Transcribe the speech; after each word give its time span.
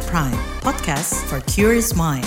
at 0.00 0.08
Prime, 0.08 0.40
podcast 0.64 1.12
for 1.28 1.44
curious 1.44 1.92
mind. 1.92 2.24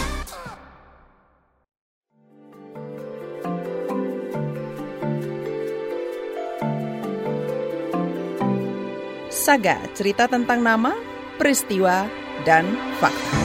Saga, 9.33 9.81
cerita 9.91 10.29
tentang 10.29 10.63
nama, 10.63 10.95
peristiwa, 11.35 12.07
dan 12.47 12.63
fakta. 13.01 13.42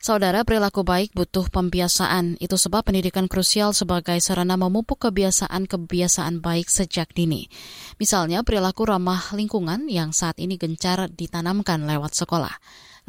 Saudara, 0.00 0.48
perilaku 0.48 0.80
baik 0.80 1.12
butuh 1.12 1.52
pembiasaan. 1.52 2.40
Itu 2.40 2.56
sebab 2.56 2.88
pendidikan 2.88 3.28
krusial 3.28 3.76
sebagai 3.76 4.16
sarana 4.24 4.56
memupuk 4.56 4.96
kebiasaan-kebiasaan 4.96 6.40
baik 6.40 6.72
sejak 6.72 7.12
dini. 7.12 7.52
Misalnya, 8.00 8.40
perilaku 8.40 8.88
ramah 8.88 9.20
lingkungan 9.36 9.92
yang 9.92 10.16
saat 10.16 10.40
ini 10.40 10.56
gencar 10.56 11.12
ditanamkan 11.12 11.84
lewat 11.84 12.16
sekolah. 12.16 12.56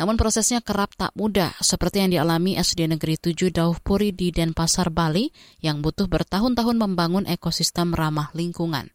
Namun 0.04 0.20
prosesnya 0.20 0.60
kerap 0.60 0.92
tak 1.00 1.16
mudah, 1.16 1.56
seperti 1.64 2.04
yang 2.04 2.12
dialami 2.12 2.60
SD 2.60 2.92
Negeri 2.92 3.16
7 3.16 3.56
Dauh 3.56 3.80
Puri 3.80 4.12
di 4.12 4.36
Denpasar, 4.36 4.92
Bali, 4.92 5.32
yang 5.64 5.80
butuh 5.80 6.12
bertahun-tahun 6.12 6.76
membangun 6.76 7.24
ekosistem 7.24 7.96
ramah 7.96 8.36
lingkungan. 8.36 8.92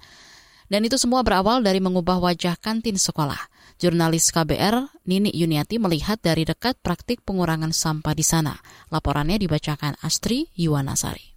Dan 0.66 0.82
itu 0.82 0.98
semua 0.98 1.22
berawal 1.22 1.62
dari 1.62 1.78
mengubah 1.78 2.18
wajah 2.18 2.58
kantin 2.58 2.98
sekolah. 2.98 3.38
Jurnalis 3.76 4.32
KBR 4.34 5.04
Nini 5.06 5.30
Yuniati 5.30 5.78
melihat 5.78 6.18
dari 6.18 6.42
dekat 6.42 6.80
praktik 6.80 7.22
pengurangan 7.22 7.70
sampah 7.70 8.14
di 8.16 8.24
sana. 8.26 8.56
Laporannya 8.90 9.38
dibacakan 9.38 9.94
Astri 10.02 10.50
Yuwanasari. 10.58 11.36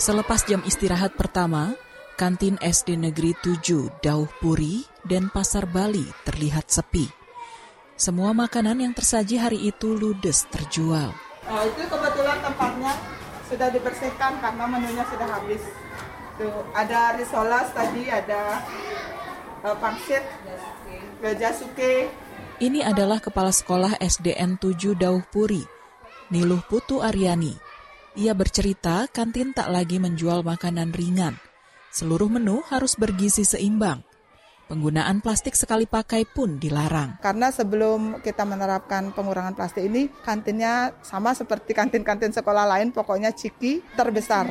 Selepas 0.00 0.48
jam 0.48 0.64
istirahat 0.64 1.12
pertama, 1.12 1.76
kantin 2.16 2.56
SD 2.60 2.96
Negeri 2.96 3.36
7 3.36 4.00
Dauh 4.00 4.28
Puri 4.40 4.80
dan 5.04 5.28
Pasar 5.28 5.68
Bali 5.68 6.04
terlihat 6.24 6.72
sepi. 6.72 7.04
Semua 8.00 8.32
makanan 8.32 8.80
yang 8.80 8.96
tersaji 8.96 9.36
hari 9.36 9.60
itu 9.68 9.92
ludes 9.92 10.48
terjual. 10.48 11.12
Oh, 11.44 11.62
itu 11.68 11.84
kebetulan 11.84 12.38
tempatnya 12.40 13.19
sudah 13.50 13.68
dibersihkan 13.74 14.38
karena 14.38 14.64
menunya 14.70 15.02
sudah 15.10 15.28
habis. 15.28 15.62
Tuh, 16.38 16.64
ada 16.72 17.18
risoles 17.18 17.68
tadi, 17.74 18.06
ada 18.06 18.62
uh, 19.66 19.76
pangsit, 19.76 20.22
gajasuke. 21.18 22.08
Ini 22.62 22.86
adalah 22.86 23.18
Kepala 23.18 23.50
Sekolah 23.50 23.98
SDN 23.98 24.56
7 24.56 24.94
Dauh 24.94 25.24
Puri, 25.28 25.66
Niluh 26.30 26.62
Putu 26.64 27.02
Aryani. 27.02 27.56
Ia 28.16 28.32
bercerita 28.36 29.08
kantin 29.10 29.52
tak 29.52 29.68
lagi 29.72 29.98
menjual 29.98 30.46
makanan 30.46 30.94
ringan. 30.94 31.34
Seluruh 31.90 32.30
menu 32.30 32.62
harus 32.70 32.94
bergizi 32.94 33.42
seimbang. 33.42 34.04
Penggunaan 34.70 35.18
plastik 35.18 35.58
sekali 35.58 35.82
pakai 35.82 36.22
pun 36.22 36.54
dilarang. 36.62 37.18
Karena 37.18 37.50
sebelum 37.50 38.22
kita 38.22 38.46
menerapkan 38.46 39.10
pengurangan 39.10 39.58
plastik 39.58 39.82
ini, 39.90 40.06
kantinnya 40.22 40.94
sama 41.02 41.34
seperti 41.34 41.74
kantin-kantin 41.74 42.30
sekolah 42.30 42.70
lain, 42.70 42.94
pokoknya 42.94 43.34
ciki 43.34 43.82
terbesar. 43.98 44.46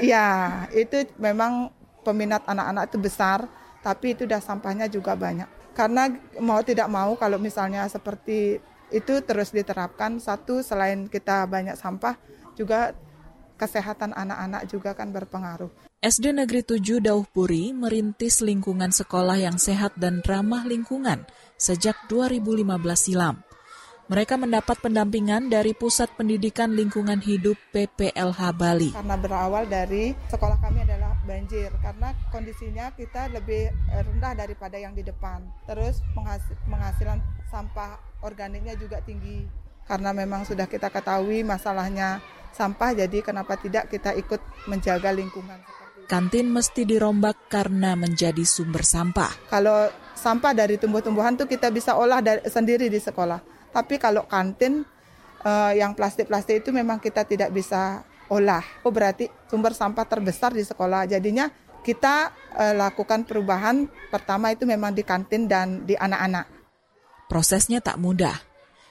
Iya, 0.00 0.64
itu 0.72 1.12
memang 1.20 1.68
peminat 2.00 2.40
anak-anak 2.48 2.88
itu 2.88 2.98
besar, 3.04 3.44
tapi 3.84 4.16
itu 4.16 4.24
udah 4.24 4.40
sampahnya 4.40 4.88
juga 4.88 5.12
banyak. 5.12 5.76
Karena 5.76 6.08
mau 6.40 6.64
tidak 6.64 6.88
mau 6.88 7.12
kalau 7.20 7.36
misalnya 7.36 7.84
seperti 7.84 8.64
itu 8.88 9.14
terus 9.20 9.52
diterapkan, 9.52 10.16
satu 10.24 10.64
selain 10.64 11.04
kita 11.04 11.44
banyak 11.44 11.76
sampah, 11.76 12.16
juga 12.56 12.96
kesehatan 13.60 14.16
anak-anak 14.16 14.64
juga 14.72 14.96
kan 14.96 15.12
berpengaruh. 15.12 15.68
SD 16.00 16.32
Negeri 16.32 16.64
7 16.64 17.04
Dauh 17.04 17.28
Puri 17.28 17.76
merintis 17.76 18.40
lingkungan 18.40 18.88
sekolah 18.88 19.36
yang 19.36 19.60
sehat 19.60 19.92
dan 20.00 20.24
ramah 20.24 20.64
lingkungan 20.64 21.28
sejak 21.60 22.08
2015 22.08 22.64
silam. 22.96 23.44
Mereka 24.10 24.34
mendapat 24.34 24.74
pendampingan 24.82 25.46
dari 25.52 25.70
Pusat 25.70 26.18
Pendidikan 26.18 26.74
Lingkungan 26.74 27.22
Hidup 27.22 27.54
PPLH 27.70 28.40
Bali. 28.58 28.90
Karena 28.90 29.14
berawal 29.14 29.70
dari 29.70 30.10
sekolah 30.26 30.58
kami 30.58 30.82
adalah 30.82 31.14
banjir, 31.22 31.70
karena 31.78 32.10
kondisinya 32.34 32.90
kita 32.98 33.30
lebih 33.30 33.70
rendah 33.86 34.34
daripada 34.34 34.74
yang 34.82 34.98
di 34.98 35.06
depan. 35.06 35.46
Terus 35.62 36.02
penghasilan 36.66 37.22
sampah 37.54 38.02
organiknya 38.26 38.74
juga 38.74 38.98
tinggi. 39.06 39.46
Karena 39.90 40.14
memang 40.14 40.46
sudah 40.46 40.70
kita 40.70 40.86
ketahui 40.86 41.42
masalahnya 41.42 42.22
sampah, 42.54 42.94
jadi 42.94 43.26
kenapa 43.26 43.58
tidak 43.58 43.90
kita 43.90 44.14
ikut 44.14 44.38
menjaga 44.70 45.10
lingkungan. 45.10 45.58
Kantin 46.06 46.46
mesti 46.46 46.86
dirombak 46.86 47.50
karena 47.50 47.98
menjadi 47.98 48.46
sumber 48.46 48.86
sampah. 48.86 49.50
Kalau 49.50 49.90
sampah 50.14 50.54
dari 50.54 50.78
tumbuh-tumbuhan 50.78 51.34
tuh 51.34 51.50
kita 51.50 51.74
bisa 51.74 51.98
olah 51.98 52.22
dari, 52.22 52.46
sendiri 52.46 52.86
di 52.86 53.02
sekolah. 53.02 53.42
Tapi 53.74 53.98
kalau 53.98 54.26
kantin 54.26 54.86
uh, 55.46 55.72
yang 55.74 55.94
plastik-plastik 55.94 56.66
itu 56.66 56.70
memang 56.70 56.98
kita 56.98 57.22
tidak 57.26 57.54
bisa 57.54 58.02
olah. 58.26 58.62
Oh 58.82 58.90
berarti 58.90 59.26
sumber 59.46 59.74
sampah 59.74 60.06
terbesar 60.06 60.50
di 60.50 60.66
sekolah. 60.66 61.06
Jadinya 61.06 61.46
kita 61.86 62.34
uh, 62.58 62.74
lakukan 62.74 63.22
perubahan 63.22 63.86
pertama 64.10 64.50
itu 64.50 64.66
memang 64.66 64.90
di 64.90 65.06
kantin 65.06 65.46
dan 65.46 65.86
di 65.86 65.94
anak-anak. 65.94 66.46
Prosesnya 67.30 67.78
tak 67.78 68.02
mudah. 68.02 68.49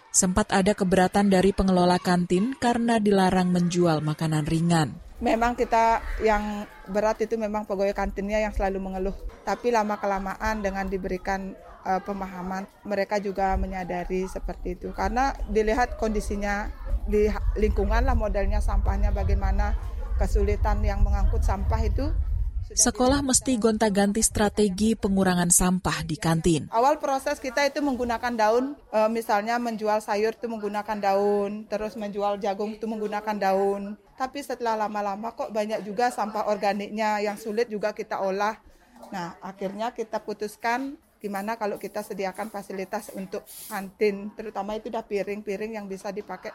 Sempat 0.09 0.49
ada 0.49 0.73
keberatan 0.73 1.29
dari 1.29 1.53
pengelola 1.53 2.01
kantin 2.01 2.57
karena 2.57 2.97
dilarang 2.97 3.53
menjual 3.53 4.01
makanan 4.01 4.45
ringan 4.49 5.09
memang 5.19 5.51
kita 5.55 5.99
yang 6.23 6.63
berat 6.87 7.19
itu 7.19 7.35
memang 7.35 7.67
pegawai 7.67 7.91
kantinnya 7.91 8.39
yang 8.39 8.55
selalu 8.55 8.79
mengeluh. 8.79 9.15
Tapi 9.43 9.69
lama 9.69 9.99
kelamaan 9.99 10.63
dengan 10.63 10.87
diberikan 10.87 11.53
uh, 11.83 11.99
pemahaman, 11.99 12.65
mereka 12.87 13.19
juga 13.19 13.53
menyadari 13.59 14.25
seperti 14.25 14.79
itu. 14.79 14.95
Karena 14.95 15.35
dilihat 15.51 15.99
kondisinya 15.99 16.71
di 17.05 17.27
lingkungan 17.59 18.07
lah 18.07 18.15
modelnya 18.15 18.63
sampahnya 18.63 19.11
bagaimana 19.11 19.75
kesulitan 20.15 20.83
yang 20.83 21.03
mengangkut 21.03 21.43
sampah 21.43 21.79
itu 21.83 22.11
Sekolah 22.69 23.25
mesti 23.25 23.57
gonta-ganti 23.57 24.21
strategi 24.21 24.93
pengurangan 24.93 25.49
sampah 25.49 26.05
di 26.05 26.13
kantin. 26.21 26.69
Awal 26.69 27.01
proses 27.01 27.41
kita 27.41 27.65
itu 27.65 27.81
menggunakan 27.81 28.29
daun, 28.37 28.77
e, 28.93 28.99
misalnya 29.09 29.57
menjual 29.57 30.05
sayur 30.05 30.37
itu 30.37 30.45
menggunakan 30.45 30.97
daun, 31.01 31.65
terus 31.65 31.97
menjual 31.97 32.37
jagung 32.37 32.77
itu 32.77 32.85
menggunakan 32.85 33.37
daun. 33.41 33.97
Tapi 34.13 34.45
setelah 34.45 34.77
lama-lama 34.85 35.33
kok 35.33 35.49
banyak 35.49 35.81
juga 35.81 36.13
sampah 36.13 36.45
organiknya 36.45 37.17
yang 37.25 37.41
sulit 37.41 37.73
juga 37.73 37.89
kita 37.89 38.21
olah. 38.21 38.61
Nah, 39.09 39.33
akhirnya 39.41 39.89
kita 39.89 40.21
putuskan 40.21 40.93
gimana 41.17 41.57
kalau 41.57 41.81
kita 41.81 42.05
sediakan 42.05 42.53
fasilitas 42.53 43.09
untuk 43.17 43.49
kantin, 43.65 44.29
terutama 44.37 44.77
itu 44.77 44.93
udah 44.93 45.03
piring-piring 45.03 45.73
yang 45.73 45.89
bisa 45.89 46.13
dipakai 46.13 46.53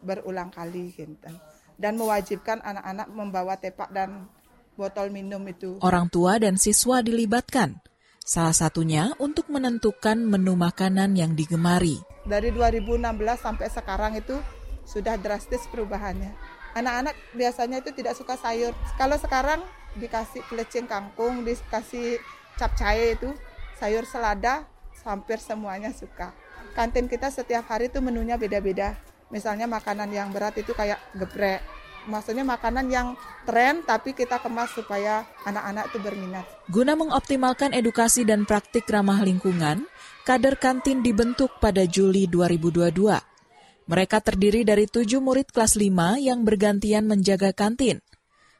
berulang 0.00 0.48
kali 0.48 0.88
gitu. 0.96 1.30
Dan 1.76 2.00
mewajibkan 2.00 2.64
anak-anak 2.64 3.08
membawa 3.12 3.54
tepak 3.60 3.90
dan 3.92 4.30
botol 4.74 5.10
minum 5.10 5.42
itu. 5.46 5.78
Orang 5.82 6.10
tua 6.10 6.38
dan 6.38 6.58
siswa 6.58 7.00
dilibatkan. 7.00 7.80
Salah 8.24 8.56
satunya 8.56 9.12
untuk 9.20 9.52
menentukan 9.52 10.16
menu 10.16 10.56
makanan 10.56 11.12
yang 11.12 11.36
digemari. 11.36 12.00
Dari 12.24 12.48
2016 12.56 13.04
sampai 13.36 13.68
sekarang 13.68 14.16
itu 14.16 14.40
sudah 14.88 15.20
drastis 15.20 15.68
perubahannya. 15.68 16.32
Anak-anak 16.72 17.14
biasanya 17.36 17.84
itu 17.84 17.92
tidak 17.92 18.16
suka 18.16 18.34
sayur. 18.40 18.72
Kalau 18.96 19.20
sekarang 19.20 19.60
dikasih 20.00 20.40
pelecing 20.48 20.88
kangkung, 20.88 21.44
dikasih 21.44 22.18
capcay 22.56 23.14
itu, 23.14 23.30
sayur 23.76 24.08
selada, 24.08 24.66
hampir 25.04 25.36
semuanya 25.38 25.92
suka. 25.92 26.32
Kantin 26.72 27.06
kita 27.06 27.28
setiap 27.30 27.68
hari 27.68 27.92
itu 27.92 28.00
menunya 28.00 28.40
beda-beda. 28.40 28.96
Misalnya 29.28 29.68
makanan 29.68 30.10
yang 30.10 30.32
berat 30.32 30.56
itu 30.58 30.72
kayak 30.72 30.98
geprek, 31.14 31.60
maksudnya 32.06 32.44
makanan 32.46 32.86
yang 32.88 33.08
tren 33.44 33.84
tapi 33.84 34.16
kita 34.16 34.40
kemas 34.40 34.72
supaya 34.72 35.24
anak-anak 35.44 35.92
itu 35.92 35.98
berminat. 36.00 36.44
Guna 36.68 36.96
mengoptimalkan 36.96 37.72
edukasi 37.76 38.24
dan 38.24 38.48
praktik 38.48 38.88
ramah 38.88 39.20
lingkungan, 39.20 39.84
kader 40.24 40.56
kantin 40.56 41.04
dibentuk 41.04 41.60
pada 41.60 41.84
Juli 41.84 42.28
2022. 42.30 43.34
Mereka 43.84 44.24
terdiri 44.24 44.64
dari 44.64 44.88
tujuh 44.88 45.20
murid 45.20 45.52
kelas 45.52 45.76
5 45.76 46.16
yang 46.16 46.40
bergantian 46.40 47.04
menjaga 47.04 47.52
kantin. 47.52 48.00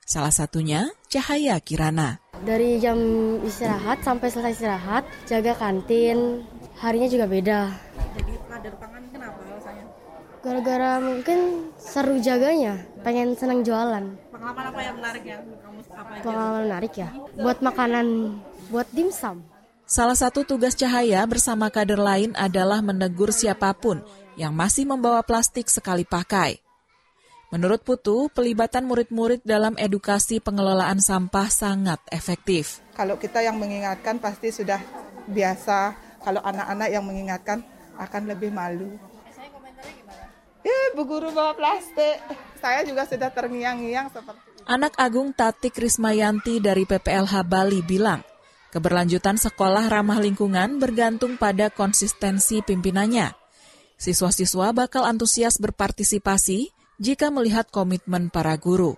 Salah 0.04 0.28
satunya 0.28 0.92
Cahaya 1.08 1.56
Kirana. 1.64 2.20
Dari 2.44 2.76
jam 2.76 3.00
istirahat 3.40 4.04
sampai 4.04 4.28
selesai 4.28 4.52
istirahat, 4.52 5.08
jaga 5.24 5.56
kantin, 5.56 6.44
harinya 6.76 7.08
juga 7.08 7.24
beda. 7.24 7.72
Jadi 8.20 8.32
kader 8.52 8.74
pangan? 8.76 9.13
Gara-gara 10.44 11.00
mungkin 11.00 11.72
seru 11.80 12.20
jaganya 12.20 12.76
pengen 13.00 13.32
senang 13.32 13.64
jualan. 13.64 14.12
Pengalaman 14.28 14.64
apa 14.68 14.80
yang 14.84 14.94
menarik 15.00 15.24
ya? 15.24 15.38
Kamu 15.40 15.80
apa 15.88 16.10
aja? 16.12 16.20
Pengalaman 16.20 16.62
menarik 16.68 16.92
ya. 17.00 17.08
Buat 17.40 17.58
makanan, 17.64 18.06
buat 18.68 18.88
dimsum. 18.92 19.40
Salah 19.88 20.12
satu 20.12 20.44
tugas 20.44 20.76
Cahaya 20.76 21.24
bersama 21.24 21.72
kader 21.72 21.96
lain 21.96 22.36
adalah 22.36 22.84
menegur 22.84 23.32
siapa 23.32 23.72
pun 23.72 24.04
yang 24.36 24.52
masih 24.52 24.84
membawa 24.84 25.24
plastik 25.24 25.72
sekali 25.72 26.04
pakai. 26.04 26.60
Menurut 27.48 27.80
Putu, 27.80 28.28
pelibatan 28.28 28.84
murid-murid 28.84 29.40
dalam 29.48 29.72
edukasi 29.80 30.44
pengelolaan 30.44 31.00
sampah 31.00 31.48
sangat 31.48 32.04
efektif. 32.12 32.84
Kalau 32.92 33.16
kita 33.16 33.40
yang 33.40 33.56
mengingatkan 33.56 34.20
pasti 34.20 34.52
sudah 34.52 34.82
biasa. 35.24 35.96
Kalau 36.20 36.44
anak-anak 36.44 36.88
yang 36.92 37.04
mengingatkan 37.04 37.64
akan 37.96 38.22
lebih 38.28 38.52
malu. 38.52 38.92
Bu 40.94 41.02
Guru 41.10 41.34
bawa 41.34 41.58
plastik. 41.58 42.22
Saya 42.62 42.86
juga 42.86 43.02
sudah 43.04 43.28
terngiang-ngiang 43.34 44.14
seperti 44.14 44.46
itu. 44.54 44.62
Anak 44.64 44.94
Agung 44.96 45.34
Tati 45.34 45.68
Krismayanti 45.68 46.62
dari 46.62 46.86
PPLH 46.86 47.44
Bali 47.44 47.82
bilang, 47.82 48.22
keberlanjutan 48.70 49.36
sekolah 49.36 49.90
ramah 49.90 50.22
lingkungan 50.22 50.78
bergantung 50.78 51.34
pada 51.34 51.68
konsistensi 51.68 52.62
pimpinannya. 52.62 53.34
Siswa-siswa 53.98 54.70
bakal 54.70 55.02
antusias 55.04 55.58
berpartisipasi 55.58 56.70
jika 57.02 57.28
melihat 57.34 57.68
komitmen 57.74 58.30
para 58.30 58.54
guru. 58.54 58.94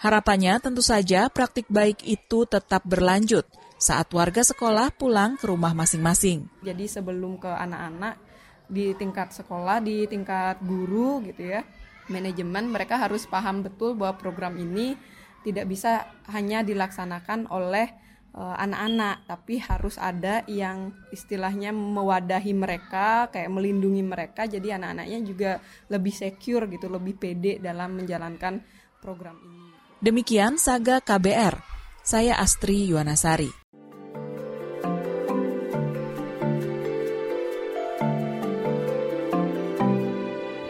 Harapannya 0.00 0.58
tentu 0.64 0.80
saja 0.80 1.28
praktik 1.28 1.68
baik 1.68 2.02
itu 2.08 2.48
tetap 2.48 2.86
berlanjut 2.88 3.44
saat 3.78 4.10
warga 4.10 4.42
sekolah 4.42 4.90
pulang 4.94 5.38
ke 5.38 5.46
rumah 5.46 5.74
masing-masing. 5.74 6.50
Jadi 6.62 6.86
sebelum 6.86 7.38
ke 7.38 7.50
anak-anak 7.50 8.27
di 8.68 8.92
tingkat 8.94 9.32
sekolah, 9.32 9.80
di 9.80 10.04
tingkat 10.04 10.60
guru 10.62 11.24
gitu 11.24 11.56
ya, 11.56 11.64
manajemen 12.12 12.68
mereka 12.68 13.00
harus 13.00 13.24
paham 13.24 13.64
betul 13.64 13.96
bahwa 13.96 14.20
program 14.20 14.54
ini 14.60 14.94
tidak 15.42 15.66
bisa 15.66 16.06
hanya 16.28 16.60
dilaksanakan 16.60 17.48
oleh 17.48 17.88
Eh, 18.38 18.56
anak-anak, 18.62 19.26
tapi 19.26 19.58
harus 19.58 19.98
ada 19.98 20.46
yang 20.46 20.94
istilahnya 21.10 21.74
mewadahi 21.74 22.54
mereka, 22.54 23.26
kayak 23.34 23.50
melindungi 23.50 24.04
mereka, 24.06 24.46
jadi 24.46 24.78
anak-anaknya 24.78 25.18
juga 25.26 25.50
lebih 25.90 26.14
secure 26.14 26.70
gitu, 26.70 26.86
lebih 26.86 27.18
pede 27.18 27.58
dalam 27.58 27.98
menjalankan 27.98 28.62
program 29.02 29.42
ini. 29.42 29.74
Demikian 29.98 30.54
Saga 30.54 31.02
KBR, 31.02 31.58
saya 32.06 32.38
Astri 32.38 32.86
Yuwanasari. 32.86 33.57